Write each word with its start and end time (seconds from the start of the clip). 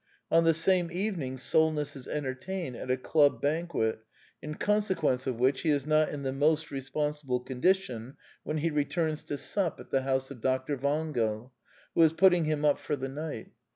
On 0.31 0.45
the 0.45 0.55
same 0.55 0.91
evening 0.91 1.37
Solness 1.37 1.95
is 1.95 2.07
entertained 2.07 2.75
at 2.75 2.89
a 2.89 2.97
club 2.97 3.39
banquet, 3.39 3.99
in 4.41 4.55
conse 4.55 4.95
quence 4.95 5.27
of 5.27 5.39
which 5.39 5.61
he 5.61 5.69
is 5.69 5.85
not 5.85 6.09
in 6.09 6.23
the 6.23 6.33
most 6.33 6.71
responsible 6.71 7.39
condition 7.39 8.17
when 8.41 8.57
he 8.57 8.71
returns 8.71 9.23
to 9.25 9.37
sup 9.37 9.79
at 9.79 9.91
the 9.91 10.01
house 10.01 10.31
of 10.31 10.41
Dr. 10.41 10.75
Wangel, 10.75 11.51
who 11.93 12.01
is 12.01 12.13
putting 12.13 12.45
him 12.45 12.65
up 12.65 12.79
for 12.79 12.95
the 12.95 13.09
night. 13.09 13.51